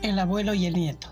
[0.00, 1.08] El abuelo y el nieto.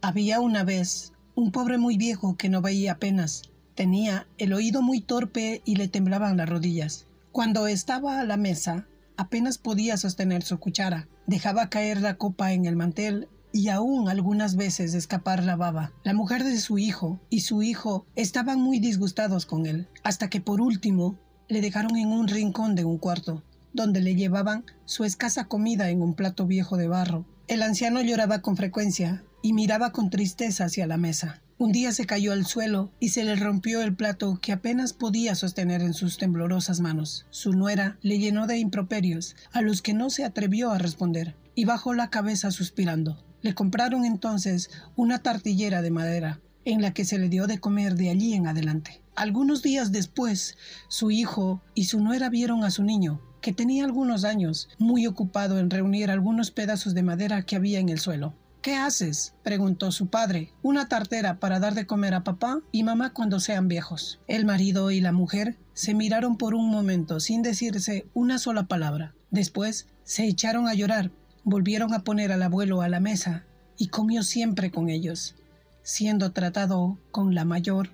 [0.00, 3.42] Había una vez un pobre muy viejo que no veía apenas.
[3.76, 7.06] Tenía el oído muy torpe y le temblaban las rodillas.
[7.30, 11.06] Cuando estaba a la mesa, apenas podía sostener su cuchara.
[11.28, 15.92] Dejaba caer la copa en el mantel y aún algunas veces escapar la baba.
[16.02, 20.40] La mujer de su hijo y su hijo estaban muy disgustados con él, hasta que
[20.40, 25.44] por último le dejaron en un rincón de un cuarto, donde le llevaban su escasa
[25.44, 30.10] comida en un plato viejo de barro el anciano lloraba con frecuencia y miraba con
[30.10, 31.42] tristeza hacia la mesa.
[31.58, 35.34] Un día se cayó al suelo y se le rompió el plato que apenas podía
[35.34, 37.26] sostener en sus temblorosas manos.
[37.30, 41.64] Su nuera le llenó de improperios, a los que no se atrevió a responder, y
[41.64, 43.24] bajó la cabeza suspirando.
[43.42, 47.94] Le compraron entonces una tartillera de madera, en la que se le dio de comer
[47.94, 49.00] de allí en adelante.
[49.14, 50.56] Algunos días después,
[50.88, 55.58] su hijo y su nuera vieron a su niño, que tenía algunos años, muy ocupado
[55.58, 58.32] en reunir algunos pedazos de madera que había en el suelo.
[58.62, 59.34] ¿Qué haces?
[59.42, 60.52] preguntó su padre.
[60.62, 64.20] Una tartera para dar de comer a papá y mamá cuando sean viejos.
[64.28, 69.14] El marido y la mujer se miraron por un momento sin decirse una sola palabra.
[69.32, 71.10] Después se echaron a llorar,
[71.42, 73.44] volvieron a poner al abuelo a la mesa
[73.76, 75.34] y comió siempre con ellos,
[75.82, 77.90] siendo tratado con la mayor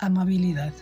[0.00, 0.72] amabilidad.